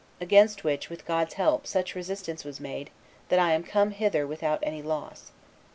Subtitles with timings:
[0.19, 2.89] Against which, with God's help, such resistance was made,
[3.29, 5.29] that I am come hither without any loss.